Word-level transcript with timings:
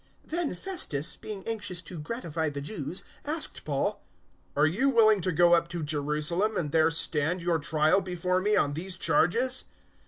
025:009 0.23 0.29
Then 0.31 0.55
Festus, 0.55 1.15
being 1.15 1.47
anxious 1.47 1.79
to 1.83 1.99
gratify 1.99 2.49
the 2.49 2.59
Jews, 2.59 3.03
asked 3.23 3.63
Paul, 3.63 4.01
"Are 4.55 4.65
you 4.65 4.89
willing 4.89 5.21
to 5.21 5.31
go 5.31 5.53
up 5.53 5.67
to 5.67 5.83
Jerusalem, 5.83 6.57
and 6.57 6.71
there 6.71 6.89
stand 6.89 7.43
your 7.43 7.59
trial 7.59 8.01
before 8.01 8.41
me 8.41 8.55
on 8.55 8.73
these 8.73 8.95
charges?" 8.95 9.65